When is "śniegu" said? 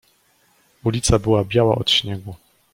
1.91-2.35